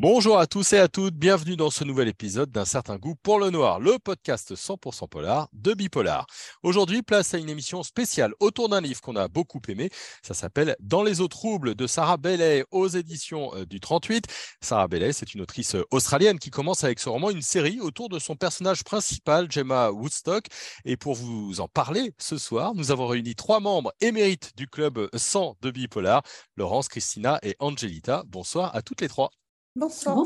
Bonjour 0.00 0.38
à 0.38 0.46
tous 0.46 0.74
et 0.74 0.78
à 0.78 0.86
toutes, 0.86 1.16
bienvenue 1.16 1.56
dans 1.56 1.70
ce 1.70 1.82
nouvel 1.82 2.06
épisode 2.06 2.52
d'un 2.52 2.64
certain 2.64 2.98
goût 2.98 3.16
pour 3.20 3.40
le 3.40 3.50
noir, 3.50 3.80
le 3.80 3.98
podcast 3.98 4.54
100% 4.54 5.08
polar 5.08 5.48
de 5.52 5.74
Bipolar. 5.74 6.24
Aujourd'hui, 6.62 7.02
place 7.02 7.34
à 7.34 7.38
une 7.38 7.48
émission 7.48 7.82
spéciale 7.82 8.32
autour 8.38 8.68
d'un 8.68 8.80
livre 8.80 9.00
qu'on 9.00 9.16
a 9.16 9.26
beaucoup 9.26 9.60
aimé. 9.66 9.90
Ça 10.22 10.34
s'appelle 10.34 10.76
Dans 10.78 11.02
les 11.02 11.20
eaux 11.20 11.26
troubles 11.26 11.74
de 11.74 11.88
Sarah 11.88 12.16
Bailey 12.16 12.64
aux 12.70 12.86
éditions 12.86 13.52
euh, 13.56 13.66
du 13.66 13.80
38. 13.80 14.26
Sarah 14.60 14.86
Bailey, 14.86 15.12
c'est 15.12 15.34
une 15.34 15.40
autrice 15.40 15.74
euh, 15.74 15.82
australienne 15.90 16.38
qui 16.38 16.50
commence 16.50 16.84
avec 16.84 17.00
ce 17.00 17.08
roman 17.08 17.30
une 17.30 17.42
série 17.42 17.80
autour 17.80 18.08
de 18.08 18.20
son 18.20 18.36
personnage 18.36 18.84
principal, 18.84 19.50
Gemma 19.50 19.90
Woodstock. 19.90 20.44
Et 20.84 20.96
pour 20.96 21.16
vous 21.16 21.60
en 21.60 21.66
parler 21.66 22.12
ce 22.18 22.38
soir, 22.38 22.72
nous 22.76 22.92
avons 22.92 23.08
réuni 23.08 23.34
trois 23.34 23.58
membres 23.58 23.92
émérites 24.00 24.52
du 24.56 24.68
club 24.68 25.08
100 25.12 25.56
de 25.60 25.72
Bipolar, 25.72 26.22
Laurence, 26.56 26.86
Christina 26.86 27.40
et 27.42 27.56
Angelita. 27.58 28.22
Bonsoir 28.28 28.76
à 28.76 28.82
toutes 28.82 29.00
les 29.00 29.08
trois. 29.08 29.32
Bonsoir. 29.78 30.24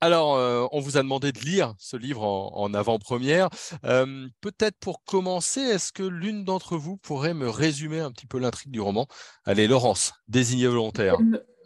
Alors, 0.00 0.36
euh, 0.36 0.66
on 0.70 0.78
vous 0.78 0.96
a 0.96 1.02
demandé 1.02 1.32
de 1.32 1.40
lire 1.40 1.74
ce 1.78 1.96
livre 1.96 2.22
en, 2.22 2.72
avant-première. 2.72 3.48
Euh, 3.84 4.28
peut-être 4.40 4.76
pour 4.78 5.02
commencer, 5.02 5.60
est-ce 5.60 5.92
que 5.92 6.04
l'une 6.04 6.44
d'entre 6.44 6.76
vous 6.76 6.96
pourrait 6.96 7.34
me 7.34 7.48
résumer 7.48 7.98
un 7.98 8.12
petit 8.12 8.26
peu 8.26 8.38
l'intrigue 8.38 8.70
du 8.70 8.80
roman? 8.80 9.06
Allez, 9.44 9.66
Laurence, 9.66 10.12
désignée 10.28 10.68
volontaire. 10.68 11.16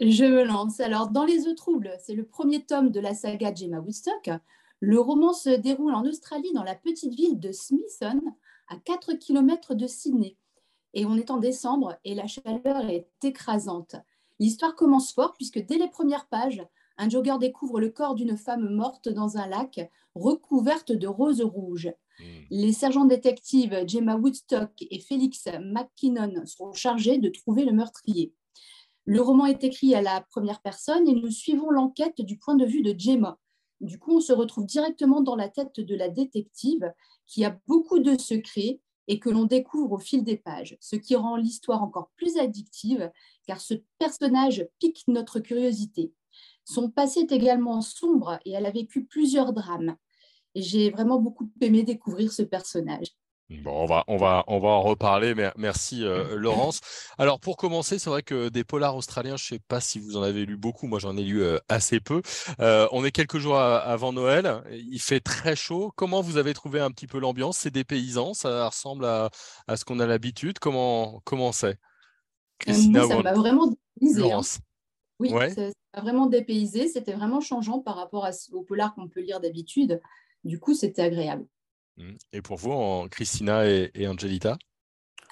Je 0.00 0.24
me 0.24 0.44
lance. 0.44 0.80
Alors, 0.80 1.10
Dans 1.10 1.26
les 1.26 1.46
eaux 1.46 1.54
troubles, 1.54 1.92
c'est 2.02 2.14
le 2.14 2.24
premier 2.24 2.64
tome 2.64 2.90
de 2.90 3.00
la 3.00 3.12
saga 3.12 3.54
Gemma 3.54 3.80
Woodstock. 3.80 4.30
Le 4.78 4.98
roman 4.98 5.34
se 5.34 5.50
déroule 5.50 5.92
en 5.92 6.06
Australie, 6.06 6.52
dans 6.54 6.64
la 6.64 6.74
petite 6.74 7.12
ville 7.12 7.38
de 7.38 7.52
Smithson, 7.52 8.22
à 8.68 8.76
4 8.76 9.12
km 9.14 9.74
de 9.74 9.86
Sydney. 9.86 10.38
Et 10.94 11.04
on 11.04 11.16
est 11.16 11.30
en 11.30 11.36
décembre 11.36 11.96
et 12.04 12.14
la 12.14 12.26
chaleur 12.26 12.88
est 12.88 13.08
écrasante. 13.22 13.96
L'histoire 14.40 14.74
commence 14.74 15.12
fort 15.12 15.34
puisque 15.34 15.64
dès 15.64 15.76
les 15.76 15.88
premières 15.88 16.26
pages, 16.26 16.66
un 16.96 17.08
jogger 17.08 17.36
découvre 17.38 17.78
le 17.78 17.90
corps 17.90 18.14
d'une 18.14 18.36
femme 18.36 18.74
morte 18.74 19.08
dans 19.08 19.36
un 19.36 19.46
lac 19.46 19.90
recouverte 20.14 20.92
de 20.92 21.06
roses 21.06 21.42
rouges. 21.42 21.92
Hmm. 22.18 22.24
Les 22.50 22.72
sergents 22.72 23.04
détectives 23.04 23.86
Gemma 23.86 24.16
Woodstock 24.16 24.72
et 24.80 24.98
Félix 24.98 25.46
McKinnon 25.62 26.46
sont 26.46 26.72
chargés 26.72 27.18
de 27.18 27.28
trouver 27.28 27.64
le 27.64 27.72
meurtrier. 27.72 28.34
Le 29.04 29.20
roman 29.20 29.46
est 29.46 29.62
écrit 29.62 29.94
à 29.94 30.02
la 30.02 30.22
première 30.22 30.62
personne 30.62 31.06
et 31.06 31.14
nous 31.14 31.30
suivons 31.30 31.70
l'enquête 31.70 32.20
du 32.20 32.38
point 32.38 32.54
de 32.54 32.66
vue 32.66 32.82
de 32.82 32.98
Gemma. 32.98 33.38
Du 33.80 33.98
coup, 33.98 34.16
on 34.16 34.20
se 34.20 34.32
retrouve 34.32 34.66
directement 34.66 35.20
dans 35.20 35.36
la 35.36 35.48
tête 35.48 35.80
de 35.80 35.94
la 35.94 36.08
détective 36.08 36.92
qui 37.26 37.44
a 37.44 37.58
beaucoup 37.66 37.98
de 37.98 38.18
secrets 38.18 38.80
et 39.10 39.18
que 39.18 39.28
l'on 39.28 39.44
découvre 39.44 39.94
au 39.94 39.98
fil 39.98 40.22
des 40.22 40.36
pages, 40.36 40.76
ce 40.80 40.94
qui 40.94 41.16
rend 41.16 41.34
l'histoire 41.34 41.82
encore 41.82 42.10
plus 42.14 42.38
addictive, 42.38 43.10
car 43.44 43.60
ce 43.60 43.74
personnage 43.98 44.64
pique 44.78 45.02
notre 45.08 45.40
curiosité. 45.40 46.12
Son 46.64 46.88
passé 46.88 47.22
est 47.22 47.32
également 47.32 47.80
sombre 47.80 48.38
et 48.44 48.52
elle 48.52 48.66
a 48.66 48.70
vécu 48.70 49.04
plusieurs 49.04 49.52
drames. 49.52 49.96
J'ai 50.54 50.90
vraiment 50.90 51.18
beaucoup 51.18 51.50
aimé 51.60 51.82
découvrir 51.82 52.32
ce 52.32 52.42
personnage. 52.42 53.08
Bon, 53.50 53.82
on 53.82 53.86
va, 53.86 54.04
on 54.06 54.16
va, 54.16 54.44
on 54.46 54.60
va 54.60 54.68
en 54.68 54.82
reparler. 54.82 55.34
Merci 55.56 56.04
euh, 56.04 56.36
Laurence. 56.36 56.80
Alors 57.18 57.40
pour 57.40 57.56
commencer, 57.56 57.98
c'est 57.98 58.08
vrai 58.08 58.22
que 58.22 58.48
des 58.48 58.62
polars 58.62 58.94
australiens, 58.94 59.36
je 59.36 59.44
ne 59.44 59.58
sais 59.58 59.62
pas 59.66 59.80
si 59.80 59.98
vous 59.98 60.16
en 60.16 60.22
avez 60.22 60.46
lu 60.46 60.56
beaucoup. 60.56 60.86
Moi, 60.86 61.00
j'en 61.00 61.16
ai 61.16 61.24
lu 61.24 61.42
euh, 61.42 61.58
assez 61.68 61.98
peu. 61.98 62.22
Euh, 62.60 62.86
on 62.92 63.04
est 63.04 63.10
quelques 63.10 63.38
jours 63.38 63.58
avant 63.58 64.12
Noël. 64.12 64.62
Il 64.70 65.00
fait 65.00 65.18
très 65.18 65.56
chaud. 65.56 65.92
Comment 65.96 66.20
vous 66.20 66.36
avez 66.36 66.54
trouvé 66.54 66.78
un 66.78 66.92
petit 66.92 67.08
peu 67.08 67.18
l'ambiance? 67.18 67.58
C'est 67.58 67.72
des 67.72 67.82
paysans. 67.82 68.34
Ça 68.34 68.68
ressemble 68.68 69.04
à, 69.04 69.30
à 69.66 69.76
ce 69.76 69.84
qu'on 69.84 69.98
a 69.98 70.06
l'habitude. 70.06 70.60
Comment, 70.60 71.20
comment 71.24 71.50
c'est? 71.50 71.76
Ça 72.64 72.72
m'a 73.22 73.32
vraiment 73.32 73.66
dépaysé. 74.00 74.32
Hein. 74.32 74.42
Oui, 75.18 75.30
ça 75.30 75.62
m'a 75.94 76.00
vraiment 76.02 76.26
dépaysé. 76.26 76.86
C'était 76.86 77.14
vraiment 77.14 77.40
changeant 77.40 77.80
par 77.80 77.96
rapport 77.96 78.28
au 78.52 78.62
polar 78.62 78.94
qu'on 78.94 79.08
peut 79.08 79.22
lire 79.22 79.40
d'habitude. 79.40 80.00
Du 80.44 80.60
coup, 80.60 80.74
c'était 80.74 81.02
agréable. 81.02 81.46
Mmh. 81.96 82.12
Et 82.32 82.42
pour 82.42 82.56
vous, 82.56 83.08
Christina 83.10 83.66
et, 83.66 84.06
Angelita? 84.06 84.56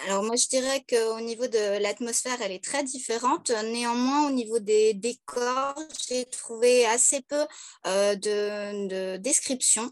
Alors 0.07 0.23
moi, 0.23 0.37
je 0.37 0.47
dirais 0.47 0.85
qu'au 0.89 1.21
niveau 1.21 1.49
de 1.49 1.83
l'atmosphère, 1.83 2.41
elle 2.41 2.53
est 2.53 2.63
très 2.63 2.85
différente. 2.85 3.51
Néanmoins, 3.51 4.29
au 4.29 4.31
niveau 4.31 4.61
des 4.61 4.95
décors, 4.95 5.75
j'ai 6.09 6.25
trouvé 6.27 6.87
assez 6.87 7.21
peu 7.23 7.45
euh, 7.87 8.15
de, 8.15 9.17
descriptions 9.17 9.91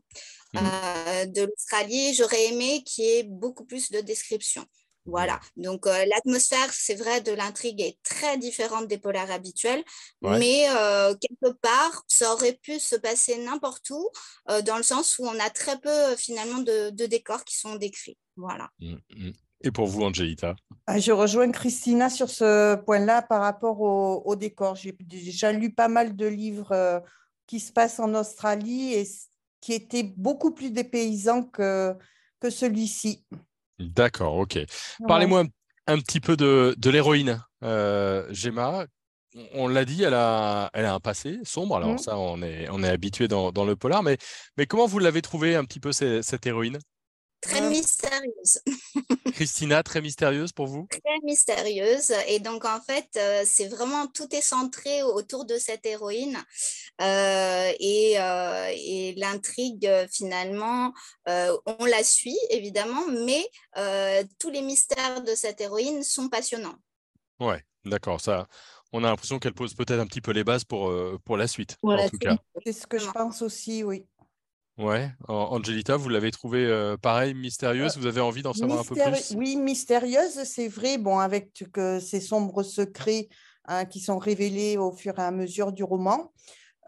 mmh. 0.54 0.58
euh, 0.58 1.26
de 1.26 1.42
l'Australie. 1.42 2.14
J'aurais 2.14 2.46
aimé 2.46 2.84
qu'il 2.84 3.04
y 3.04 3.08
ait 3.08 3.22
beaucoup 3.24 3.64
plus 3.64 3.90
de 3.90 4.00
descriptions. 4.00 4.66
Voilà, 5.06 5.38
donc 5.56 5.86
euh, 5.86 6.04
l'atmosphère, 6.06 6.72
c'est 6.72 6.96
vrai, 6.96 7.20
de 7.20 7.30
l'intrigue 7.30 7.80
est 7.80 7.96
très 8.02 8.38
différente 8.38 8.88
des 8.88 8.98
polars 8.98 9.30
habituels, 9.30 9.84
mais 10.20 10.66
euh, 10.70 11.14
quelque 11.14 11.54
part, 11.58 12.04
ça 12.08 12.32
aurait 12.32 12.58
pu 12.60 12.80
se 12.80 12.96
passer 12.96 13.38
n'importe 13.38 13.88
où, 13.90 14.08
euh, 14.50 14.62
dans 14.62 14.76
le 14.76 14.82
sens 14.82 15.18
où 15.18 15.24
on 15.24 15.38
a 15.38 15.50
très 15.50 15.78
peu 15.78 16.16
finalement 16.16 16.58
de, 16.58 17.06
décors 17.06 17.44
qui 17.44 17.56
sont 17.56 17.76
décrits. 17.76 18.18
Voilà. 18.36 18.68
Mmh, 18.80 18.94
mmh. 19.14 19.30
Et 19.62 19.70
pour 19.70 19.86
vous, 19.86 20.02
Angelita 20.02 20.56
ah, 20.86 20.98
Je 20.98 21.12
rejoins 21.12 21.50
Christina 21.52 22.10
sur 22.10 22.28
ce 22.28 22.74
point-là 22.74 23.22
par 23.22 23.40
rapport 23.42 23.80
au, 23.80 24.36
décors. 24.36 24.74
J'ai 24.74 24.94
déjà 25.00 25.52
lu 25.52 25.72
pas 25.72 25.88
mal 25.88 26.16
de 26.16 26.26
livres 26.26 27.02
qui 27.46 27.60
se 27.60 27.72
passent 27.72 28.00
en 28.00 28.12
Australie 28.14 28.94
et 28.94 29.08
qui 29.60 29.72
étaient 29.72 30.02
beaucoup 30.02 30.50
plus 30.50 30.70
dépaysants 30.70 31.44
que, 31.44 31.94
que 32.40 32.50
celui-ci. 32.50 33.24
D'accord, 33.78 34.36
ok. 34.36 34.58
Parlez-moi 35.06 35.44
un, 35.86 35.98
petit 35.98 36.20
peu 36.20 36.36
de, 36.36 36.74
l'héroïne, 36.90 37.42
euh, 37.62 38.26
Gemma. 38.30 38.86
On 39.52 39.68
l'a 39.68 39.84
dit, 39.84 40.02
elle 40.02 40.14
a, 40.14 40.70
elle 40.72 40.86
a 40.86 40.94
un 40.94 41.00
passé 41.00 41.38
sombre. 41.44 41.76
Alors, 41.76 41.94
mmh. 41.94 41.98
ça, 41.98 42.16
on 42.16 42.40
est, 42.40 42.68
on 42.70 42.82
est 42.82 42.88
habitué 42.88 43.28
dans, 43.28 43.52
le 43.52 43.76
polar. 43.76 44.02
Mais, 44.02 44.16
mais 44.56 44.66
comment 44.66 44.86
vous 44.86 44.98
l'avez 44.98 45.20
trouvée 45.20 45.56
un 45.56 45.64
petit 45.64 45.80
peu, 45.80 45.92
cette 45.92 46.46
héroïne? 46.46 46.78
Très 47.40 47.60
mystérieuse. 47.68 48.60
Christina, 49.32 49.82
très 49.82 50.00
mystérieuse 50.00 50.52
pour 50.52 50.66
vous? 50.66 50.86
Très 50.90 51.20
mystérieuse. 51.22 52.12
Et 52.28 52.40
donc, 52.40 52.64
en 52.64 52.80
fait, 52.80 53.08
euh, 53.16 53.42
c'est 53.44 53.68
vraiment 53.68 54.06
tout 54.06 54.34
est 54.34 54.40
centré 54.40 55.02
autour 55.02 55.44
de 55.44 55.58
cette 55.58 55.84
héroïne. 55.86 56.38
Euh, 57.00 57.72
et, 57.78 58.18
euh, 58.18 58.72
et 58.74 59.14
l'intrigue, 59.16 59.88
finalement, 60.10 60.92
on 61.26 61.84
la 61.84 62.02
suit, 62.02 62.38
évidemment, 62.50 63.06
mais 63.08 63.44
tous 64.38 64.50
les 64.50 64.62
mystères 64.62 65.22
de 65.22 65.34
cette 65.34 65.60
héroïne 65.60 66.02
sont 66.02 66.28
passionnants. 66.28 66.76
Ouais, 67.38 67.62
d'accord. 67.84 68.20
Ça, 68.20 68.48
on 68.92 69.04
a 69.04 69.08
l'impression 69.08 69.38
qu'elle 69.38 69.54
pose 69.54 69.74
peut-être 69.74 70.00
un 70.00 70.06
petit 70.06 70.22
peu 70.22 70.32
les 70.32 70.44
bases 70.44 70.64
pour, 70.64 70.92
pour 71.24 71.36
la 71.36 71.46
suite, 71.46 71.76
en 71.82 72.08
tout 72.08 72.18
cas. 72.18 72.38
C'est 72.64 72.72
ce 72.72 72.86
que 72.86 72.98
je 72.98 73.10
pense 73.10 73.42
aussi, 73.42 73.84
oui. 73.84 74.06
Ouais, 74.78 75.10
Angelita, 75.28 75.96
vous 75.96 76.10
l'avez 76.10 76.30
trouvée 76.30 76.66
euh, 76.66 76.98
pareil, 76.98 77.32
mystérieuse? 77.32 77.96
Euh, 77.96 78.00
vous 78.00 78.06
avez 78.06 78.20
envie 78.20 78.42
d'en 78.42 78.52
savoir 78.52 78.80
un 78.80 78.84
peu 78.84 78.94
plus? 78.94 79.34
Oui, 79.34 79.56
mystérieuse, 79.56 80.44
c'est 80.44 80.68
vrai. 80.68 80.98
Bon, 80.98 81.18
avec 81.18 81.50
ces 82.00 82.20
sombres 82.20 82.62
secrets 82.62 83.28
hein, 83.64 83.86
qui 83.86 84.00
sont 84.00 84.18
révélés 84.18 84.76
au 84.76 84.92
fur 84.92 85.18
et 85.18 85.22
à 85.22 85.30
mesure 85.30 85.72
du 85.72 85.82
roman. 85.82 86.30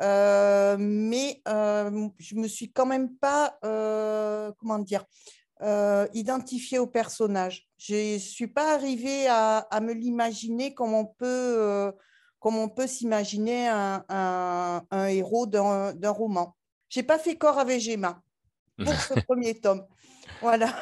Euh, 0.02 0.76
mais 0.78 1.40
je 1.46 2.34
me 2.34 2.46
suis 2.46 2.70
quand 2.70 2.84
même 2.84 3.16
pas, 3.16 3.58
comment 3.62 4.78
dire, 4.80 5.06
identifiée 6.12 6.78
au 6.78 6.86
personnage. 6.86 7.68
Je 7.78 8.14
ne 8.14 8.18
suis 8.18 8.48
pas 8.48 8.74
arrivée 8.74 9.28
à, 9.28 9.66
me 9.80 9.94
l'imaginer 9.94 10.74
comme 10.74 10.92
on 10.92 11.06
peut, 11.06 11.90
comme 12.38 12.58
on 12.58 12.68
peut 12.68 12.86
s'imaginer 12.86 13.68
un 13.68 14.82
héros 15.08 15.46
d'un 15.46 16.10
roman. 16.10 16.54
J'ai 16.88 17.02
pas 17.02 17.18
fait 17.18 17.36
corps 17.36 17.58
avec 17.58 17.80
Gemma 17.80 18.22
pour 18.78 18.94
ce 18.94 19.14
premier 19.20 19.60
tome. 19.60 19.84
Voilà. 20.40 20.74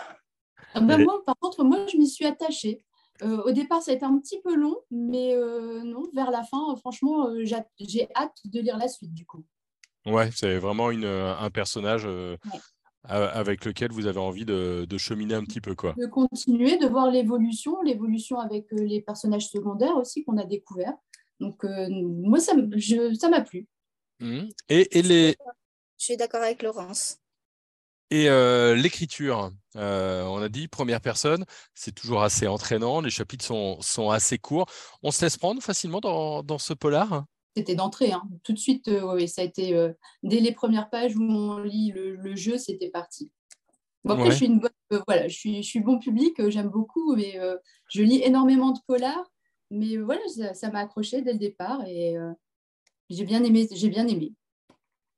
Ah 0.75 0.81
bah, 0.81 0.99
moi, 0.99 1.23
par 1.25 1.37
contre, 1.39 1.65
moi, 1.65 1.87
je 1.87 1.97
m'y 1.97 2.09
suis 2.09 2.27
attachée. 2.27 2.83
Euh, 3.23 3.43
au 3.45 3.51
départ, 3.51 3.83
ça 3.83 3.93
a 3.93 3.95
été 3.95 4.05
un 4.05 4.19
petit 4.19 4.41
peu 4.43 4.55
long, 4.55 4.77
mais 4.91 5.35
euh, 5.35 5.83
non, 5.83 6.03
vers 6.15 6.31
la 6.31 6.43
fin, 6.45 6.77
franchement, 6.77 7.29
euh, 7.29 7.45
j'ai 7.45 8.09
hâte 8.15 8.37
de 8.45 8.61
lire 8.61 8.77
la 8.77 8.89
suite 8.89 9.15
du 9.15 9.25
coup. 9.25 9.45
Ouais, 10.05 10.31
c'est 10.35 10.59
vraiment 10.59 10.91
une, 10.91 11.07
un 11.07 11.51
personnage 11.51 12.07
avec 13.05 13.65
lequel 13.65 13.91
vous 13.91 14.07
avez 14.07 14.21
envie 14.21 14.45
de, 14.45 14.87
cheminer 14.99 15.35
un 15.35 15.45
petit 15.45 15.61
peu. 15.61 15.75
Quoi. 15.75 15.95
De 15.99 16.07
continuer, 16.07 16.77
de 16.79 16.87
voir 16.87 17.11
l'évolution, 17.11 17.81
l'évolution 17.83 18.39
avec 18.39 18.67
les 18.71 19.01
personnages 19.01 19.49
secondaires 19.49 19.97
aussi 19.97 20.25
qu'on 20.25 20.37
a 20.37 20.45
découverts. 20.45 20.95
Donc, 21.41 21.65
moi, 21.65 22.39
ça 22.39 22.55
m'a 22.55 23.41
plu. 23.41 23.67
Mmh. 24.21 24.43
Et, 24.69 24.99
et 24.99 25.03
les, 25.03 25.37
je 25.99 26.05
suis 26.05 26.17
d'accord 26.17 26.43
avec 26.43 26.63
Laurence. 26.63 27.19
Et 28.11 28.29
euh, 28.29 28.77
l'écriture, 28.77 29.51
euh, 29.75 30.23
on 30.25 30.41
a 30.41 30.49
dit 30.49 30.69
première 30.69 31.01
personne, 31.01 31.45
c'est 31.75 31.93
toujours 31.93 32.23
assez 32.23 32.47
entraînant, 32.47 33.01
les 33.01 33.11
chapitres 33.11 33.45
sont, 33.45 33.81
sont, 33.81 34.11
assez 34.11 34.39
courts. 34.39 34.67
On 35.03 35.11
se 35.11 35.25
laisse 35.25 35.37
prendre 35.37 35.61
facilement 35.61 36.01
dans, 36.01 36.43
dans 36.45 36.59
ce 36.59 36.73
polar? 36.73 37.25
C'était 37.57 37.75
d'entrée, 37.75 38.13
hein. 38.13 38.23
tout 38.45 38.53
de 38.53 38.59
suite, 38.59 38.87
euh, 38.89 39.15
oui, 39.15 39.29
ça 39.29 39.43
a 39.43 39.45
été 39.45 39.75
dès 40.23 40.41
les 40.41 40.53
premières 40.53 40.89
pages 40.91 41.17
où 41.17 41.23
on 41.23 41.59
lit 41.59 41.93
le, 41.93 42.37
jeu, 42.37 42.59
c'était 42.59 42.91
parti. 42.91 43.33
après, 44.09 44.31
je, 44.31 44.37
suis 44.37 44.47
une 44.47 44.61
voilà, 45.07 45.27
je, 45.27 45.35
suis, 45.35 45.63
je 45.63 45.69
suis 45.69 45.81
bon 45.81 45.99
public, 45.99 46.49
j'aime 46.49 46.69
beaucoup, 46.69 47.17
mais 47.17 47.41
je 47.89 48.03
lis 48.03 48.23
énormément 48.23 48.71
de 48.71 48.79
polar, 48.87 49.33
mais 49.71 49.97
voilà, 49.97 50.21
ça 50.55 50.71
m'a 50.71 50.81
accroché 50.81 51.23
dès 51.23 51.33
le 51.33 51.39
départ 51.39 51.83
et 51.87 52.15
j'ai 53.09 53.25
bien 53.25 53.43
aimé. 53.43 53.67
J'ai 53.73 53.89
bien 53.89 54.07
aimé. 54.07 54.33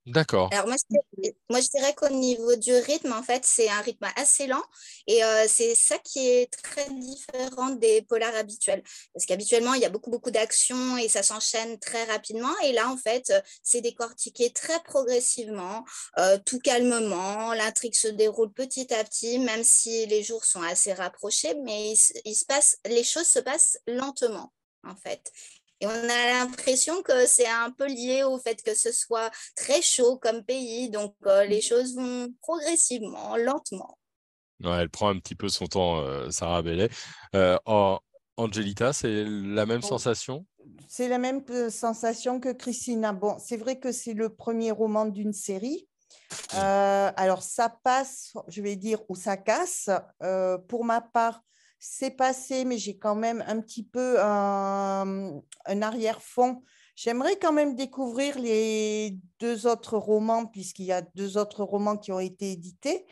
D'accord. 0.09 0.49
Alors 0.53 0.67
moi, 0.67 0.77
je, 0.79 1.69
dirais 1.71 1.95
qu'au 1.95 2.09
niveau 2.09 2.57
du 2.57 2.73
rythme, 2.73 3.13
en 3.13 3.23
fait, 3.23 3.45
c'est 3.45 3.69
un 3.69 3.81
rythme 3.81 4.07
assez 4.17 4.47
lent 4.47 4.63
et 5.07 5.23
euh, 5.23 5.45
c'est 5.47 5.75
ça 5.75 5.99
qui 5.99 6.27
est 6.27 6.51
très 6.51 6.89
différent 6.91 7.71
des 7.71 8.03
polars 8.03 8.35
habituels. 8.35 8.83
Parce 9.13 9.27
qu'habituellement, 9.27 9.75
il 9.75 9.83
y 9.83 9.85
a 9.85 9.91
beaucoup, 9.91 10.11
beaucoup 10.11 10.31
d'actions 10.31 10.97
et 10.97 11.09
ça 11.09 11.23
s'enchaîne 11.23 11.79
très 11.79 12.05
rapidement. 12.05 12.53
Et 12.65 12.73
là, 12.73 12.89
en 12.89 12.97
fait, 12.97 13.33
c'est 13.63 13.83
décortiqué 13.83 14.51
très 14.51 14.81
progressivement, 14.85 15.85
euh, 16.19 16.39
tout 16.45 16.59
calmement. 16.59 17.53
L'intrigue 17.53 17.95
se 17.95 18.09
déroule 18.09 18.53
petit 18.53 18.93
à 18.95 19.05
petit, 19.05 19.39
même 19.39 19.63
si 19.63 20.07
les 20.07 20.23
jours 20.23 20.45
sont 20.45 20.63
assez 20.63 20.95
rapprochés, 20.95 21.55
mais 21.65 21.93
il 22.25 22.35
se 22.35 22.45
passe, 22.47 22.79
les 22.87 23.05
choses 23.05 23.27
se 23.27 23.41
passent 23.41 23.79
lentement, 23.87 24.53
en 24.85 24.97
fait. 24.97 25.31
Et 25.81 25.87
on 25.87 25.91
a 25.91 26.27
l'impression 26.27 27.03
que 27.03 27.27
c'est 27.27 27.47
un 27.47 27.71
peu 27.71 27.87
lié 27.87 28.25
au 28.25 28.39
fait 28.39 28.63
que 28.63 28.75
ce 28.75 28.91
soit 28.91 29.31
très 29.55 29.81
chaud 29.81 30.19
comme 30.19 30.43
pays. 30.43 30.91
Donc, 30.91 31.15
euh, 31.27 31.45
les 31.45 31.61
choses 31.61 31.95
vont 31.95 32.29
progressivement, 32.41 33.37
lentement. 33.37 33.97
Ouais, 34.65 34.81
elle 34.81 34.91
prend 34.91 35.09
un 35.09 35.19
petit 35.21 35.37
peu 35.37 35.49
son 35.49 35.67
temps, 35.67 36.01
euh, 36.01 36.31
Sarah 36.31 36.63
Bellet. 36.63 36.91
Euh, 37.37 37.57
Angelita, 38.37 38.93
c'est 38.93 39.25
la 39.25 39.67
même 39.67 39.83
sensation? 39.83 40.47
C'est 40.89 41.09
la 41.09 41.19
même 41.19 41.43
sensation 41.71 42.41
que 42.41 42.53
Christina. 42.53 43.13
Bon, 43.13 43.37
c'est 43.39 43.57
vrai 43.57 43.79
que 43.79 43.93
c'est 43.93 44.15
le 44.15 44.35
premier 44.35 44.73
roman 44.73 45.07
d'une 45.07 45.33
série. 45.33 45.89
alors, 46.51 47.43
ça 47.43 47.69
passe, 47.69 48.33
je 48.49 48.63
vais 48.63 48.77
dire, 48.77 48.99
ou 49.09 49.15
ça 49.15 49.37
casse. 49.37 49.91
pour 50.69 50.85
ma 50.85 51.01
part, 51.01 51.43
c'est 51.79 52.11
passé, 52.11 52.65
mais 52.65 52.79
j'ai 52.79 52.97
quand 52.99 53.15
même 53.15 53.45
un 53.47 53.61
petit 53.61 53.85
peu 53.85 54.21
un, 54.21 55.41
arrière-fond. 55.67 56.63
J'aimerais 56.97 57.37
quand 57.37 57.53
même 57.53 57.77
découvrir 57.77 58.39
les 58.39 59.17
deux 59.39 59.67
autres 59.67 59.97
romans, 59.97 60.47
puisqu'il 60.47 60.87
y 60.87 60.93
a 60.93 61.03
deux 61.03 61.39
autres 61.39 61.63
romans 61.63 61.97
qui 61.97 62.11
ont 62.11 62.19
été 62.19 62.53
édités, 62.53 63.07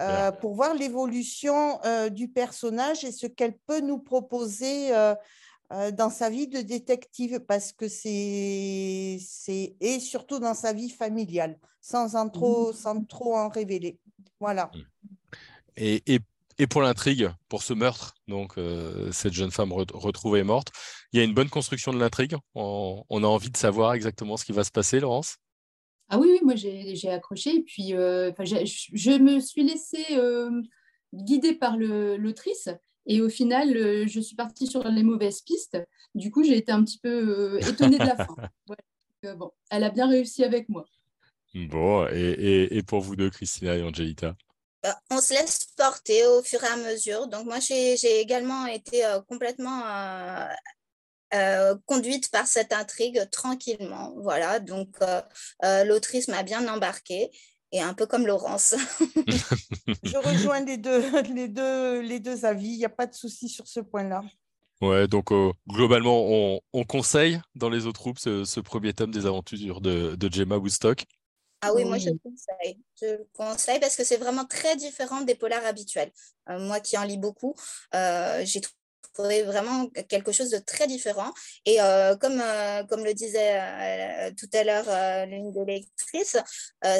euh, 0.00 0.32
pour 0.32 0.54
voir 0.54 0.74
l'évolution 0.74 1.80
euh, 1.84 2.08
du 2.08 2.28
personnage 2.28 3.04
et 3.04 3.12
ce 3.12 3.26
qu'elle 3.26 3.56
peut 3.56 3.80
nous 3.80 3.98
proposer 3.98 4.94
euh, 4.94 5.14
dans 5.92 6.10
sa 6.10 6.28
vie 6.30 6.48
de 6.48 6.60
détective, 6.60 7.40
parce 7.40 7.72
que 7.72 7.88
c'est, 7.88 9.20
et 9.80 10.00
surtout 10.00 10.40
dans 10.40 10.54
sa 10.54 10.72
vie 10.72 10.90
familiale, 10.90 11.58
sans 11.80 12.16
en 12.16 12.28
trop, 12.28 12.70
mmh. 12.70 12.74
sans 12.74 13.04
trop 13.04 13.36
en 13.36 13.48
révéler. 13.48 13.98
Voilà. 14.40 14.70
Et, 15.76 16.02
et 16.12 16.20
et 16.58 16.66
pour 16.66 16.82
l'intrigue, 16.82 17.30
pour 17.48 17.62
ce 17.62 17.72
meurtre, 17.72 18.14
donc 18.26 18.58
euh, 18.58 19.12
cette 19.12 19.32
jeune 19.32 19.52
femme 19.52 19.72
retrouvée 19.72 20.42
morte, 20.42 20.72
il 21.12 21.18
y 21.18 21.22
a 21.22 21.24
une 21.24 21.34
bonne 21.34 21.48
construction 21.48 21.92
de 21.92 21.98
l'intrigue. 21.98 22.34
On, 22.54 23.04
a 23.10 23.26
envie 23.26 23.50
de 23.50 23.56
savoir 23.56 23.94
exactement 23.94 24.36
ce 24.36 24.44
qui 24.44 24.52
va 24.52 24.64
se 24.64 24.72
passer, 24.72 24.98
Laurence. 24.98 25.36
Ah 26.08 26.18
oui, 26.18 26.28
oui 26.32 26.40
moi 26.42 26.54
j'ai 26.56 27.10
accroché. 27.10 27.56
Et 27.56 27.62
puis, 27.62 27.94
euh, 27.94 28.32
je, 28.40 29.18
me 29.18 29.38
suis 29.38 29.62
laissée 29.62 30.04
euh, 30.12 30.50
guider 31.14 31.54
par 31.54 31.76
l'autrice. 31.76 32.68
Et 33.06 33.20
au 33.20 33.28
final, 33.28 34.06
je 34.06 34.20
suis 34.20 34.36
partie 34.36 34.66
sur 34.66 34.86
les 34.88 35.02
mauvaises 35.04 35.40
pistes. 35.42 35.78
Du 36.14 36.30
coup, 36.30 36.42
j'ai 36.42 36.56
été 36.56 36.72
un 36.72 36.82
petit 36.82 36.98
peu 36.98 37.58
étonnée 37.60 37.98
de 37.98 38.04
la 38.04 38.16
fin. 38.16 38.36
bon, 39.36 39.50
elle 39.70 39.84
a 39.84 39.90
bien 39.90 40.08
réussi 40.08 40.44
avec 40.44 40.68
moi. 40.68 40.84
Bon, 41.54 42.06
et, 42.08 42.68
et 42.76 42.82
pour 42.82 43.00
vous 43.00 43.16
deux, 43.16 43.30
Christina 43.30 43.76
et 43.76 43.82
Angelita 43.82 44.34
on 45.10 45.20
se 45.20 45.34
laisse 45.34 45.68
porter 45.76 46.26
au 46.26 46.42
fur 46.42 46.62
et 46.62 46.68
à 46.68 46.76
mesure. 46.76 47.26
Donc 47.28 47.46
moi, 47.46 47.58
j'ai 47.60 48.20
également 48.20 48.66
été 48.66 49.04
euh, 49.04 49.20
complètement 49.22 49.82
euh, 49.86 50.46
euh, 51.34 51.76
conduite 51.86 52.30
par 52.30 52.46
cette 52.46 52.72
intrigue 52.72 53.28
tranquillement. 53.30 54.14
Voilà, 54.18 54.60
donc 54.60 54.96
l'autrice 55.62 56.28
m'a 56.28 56.42
bien 56.42 56.66
embarquée. 56.68 57.30
Et 57.70 57.82
un 57.82 57.92
peu 57.92 58.06
comme 58.06 58.26
Laurence. 58.26 58.74
Je 60.02 60.16
rejoins 60.16 60.60
les 60.64 60.78
deux, 60.78 61.04
les 61.34 61.48
deux, 61.48 62.00
les 62.00 62.18
deux 62.18 62.46
avis. 62.46 62.70
Il 62.70 62.78
n'y 62.78 62.86
a 62.86 62.88
pas 62.88 63.06
de 63.06 63.14
souci 63.14 63.50
sur 63.50 63.66
ce 63.66 63.80
point-là. 63.80 64.22
Ouais, 64.80 65.06
donc 65.06 65.32
globalement, 65.68 66.60
on, 66.72 66.84
conseille 66.84 67.38
dans 67.56 67.68
les 67.68 67.84
autres 67.84 68.00
groupes 68.00 68.18
ce, 68.18 68.60
premier 68.60 68.94
tome 68.94 69.10
des 69.10 69.26
aventures 69.26 69.82
de, 69.82 70.14
de 70.14 70.32
Gemma 70.32 70.56
Woodstock. 70.56 71.04
Ah 71.60 71.72
oui, 71.74 71.84
moi 71.84 71.98
je 71.98 72.10
le 72.10 72.18
conseille. 72.18 72.78
Je 73.00 73.06
le 73.06 73.28
conseille 73.34 73.80
parce 73.80 73.96
que 73.96 74.04
c'est 74.04 74.16
vraiment 74.16 74.44
très 74.44 74.76
différent 74.76 75.22
des 75.22 75.34
polars 75.34 75.64
habituels. 75.66 76.12
Euh, 76.48 76.58
moi 76.60 76.80
qui 76.80 76.96
en 76.96 77.02
lis 77.02 77.18
beaucoup, 77.18 77.54
euh, 77.94 78.42
j'ai 78.44 78.60
trouvé 79.12 79.42
vraiment 79.42 79.88
quelque 80.08 80.30
chose 80.30 80.50
de 80.50 80.58
très 80.58 80.86
différent. 80.86 81.32
Et 81.66 81.82
euh, 81.82 82.14
comme, 82.14 82.40
comme 82.88 83.04
le 83.04 83.12
disait 83.12 84.32
tout 84.36 84.48
à 84.52 84.62
l'heure 84.62 85.26
l'une 85.26 85.50
des 85.52 85.64
lectrices, 85.64 86.36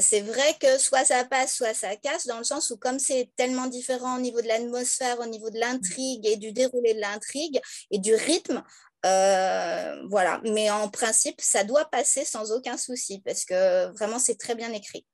c'est 0.00 0.22
vrai 0.22 0.56
que 0.58 0.78
soit 0.78 1.04
ça 1.04 1.24
passe, 1.24 1.54
soit 1.54 1.74
ça 1.74 1.94
casse, 1.94 2.26
dans 2.26 2.38
le 2.38 2.44
sens 2.44 2.70
où 2.70 2.76
comme 2.76 2.98
c'est 2.98 3.30
tellement 3.36 3.66
différent 3.66 4.16
au 4.16 4.20
niveau 4.20 4.40
de 4.40 4.48
l'atmosphère, 4.48 5.20
au 5.20 5.26
niveau 5.26 5.50
de 5.50 5.60
l'intrigue 5.60 6.26
et 6.26 6.36
du 6.36 6.50
déroulé 6.50 6.94
de 6.94 7.00
l'intrigue 7.00 7.60
et 7.92 8.00
du 8.00 8.16
rythme, 8.16 8.64
euh, 9.06 10.06
voilà, 10.08 10.40
mais 10.44 10.70
en 10.70 10.88
principe, 10.88 11.40
ça 11.40 11.64
doit 11.64 11.84
passer 11.84 12.24
sans 12.24 12.52
aucun 12.52 12.76
souci 12.76 13.20
parce 13.24 13.44
que 13.44 13.92
vraiment, 13.96 14.18
c'est 14.18 14.36
très 14.36 14.54
bien 14.54 14.72
écrit. 14.72 15.06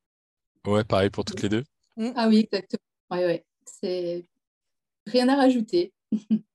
Ouais, 0.66 0.84
pareil 0.84 1.10
pour 1.10 1.24
toutes 1.24 1.42
les 1.42 1.48
deux. 1.48 1.64
Mmh. 1.96 2.10
Ah 2.16 2.28
oui, 2.28 2.48
exactement. 2.50 2.80
Ouais, 3.10 3.26
ouais. 3.26 3.44
C'est 3.80 4.24
rien 5.06 5.28
à 5.28 5.36
rajouter. 5.36 5.92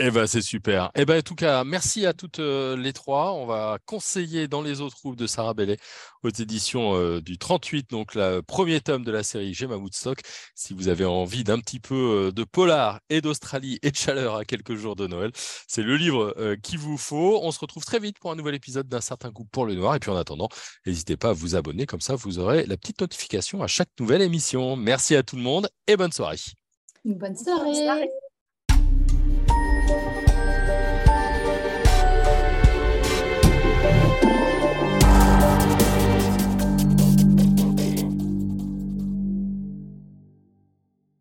Eh 0.00 0.12
ben, 0.12 0.28
c'est 0.28 0.42
super. 0.42 0.92
Eh 0.94 1.04
ben, 1.04 1.18
en 1.18 1.22
tout 1.22 1.34
cas, 1.34 1.64
merci 1.64 2.06
à 2.06 2.12
toutes 2.12 2.38
euh, 2.38 2.76
les 2.76 2.92
trois. 2.92 3.32
On 3.32 3.46
va 3.46 3.78
conseiller 3.84 4.46
dans 4.46 4.62
les 4.62 4.80
autres 4.80 4.96
groupes 4.96 5.16
de 5.16 5.26
Sarah 5.26 5.54
Bellet 5.54 5.76
aux 6.22 6.28
éditions 6.28 6.94
euh, 6.94 7.20
du 7.20 7.36
38, 7.36 7.90
donc 7.90 8.14
le 8.14 8.40
premier 8.40 8.80
tome 8.80 9.02
de 9.02 9.10
la 9.10 9.24
série 9.24 9.54
Gemma 9.54 9.74
Woodstock. 9.74 10.20
Si 10.54 10.72
vous 10.72 10.86
avez 10.86 11.04
envie 11.04 11.42
d'un 11.42 11.58
petit 11.58 11.80
peu 11.80 12.28
euh, 12.28 12.30
de 12.30 12.44
polar 12.44 13.00
et 13.10 13.20
d'Australie 13.20 13.80
et 13.82 13.90
de 13.90 13.96
chaleur 13.96 14.36
à 14.36 14.44
quelques 14.44 14.76
jours 14.76 14.94
de 14.94 15.08
Noël, 15.08 15.32
c'est 15.66 15.82
le 15.82 15.96
livre 15.96 16.32
qu'il 16.62 16.78
vous 16.78 16.96
faut. 16.96 17.40
On 17.42 17.50
se 17.50 17.58
retrouve 17.58 17.84
très 17.84 17.98
vite 17.98 18.20
pour 18.20 18.30
un 18.30 18.36
nouvel 18.36 18.54
épisode 18.54 18.86
d'un 18.86 19.00
certain 19.00 19.30
goût 19.30 19.46
pour 19.50 19.66
le 19.66 19.74
noir. 19.74 19.96
Et 19.96 19.98
puis 19.98 20.12
en 20.12 20.16
attendant, 20.16 20.48
n'hésitez 20.86 21.16
pas 21.16 21.30
à 21.30 21.32
vous 21.32 21.56
abonner, 21.56 21.86
comme 21.86 22.00
ça 22.00 22.14
vous 22.14 22.38
aurez 22.38 22.66
la 22.66 22.76
petite 22.76 23.00
notification 23.00 23.64
à 23.64 23.66
chaque 23.66 23.90
nouvelle 23.98 24.22
émission. 24.22 24.76
Merci 24.76 25.16
à 25.16 25.24
tout 25.24 25.34
le 25.34 25.42
monde 25.42 25.68
et 25.88 25.96
bonne 25.96 26.12
soirée. 26.12 26.38
Bonne 27.04 27.36
soirée. 27.36 27.64
Bonne 27.64 27.74
soirée. 27.74 28.10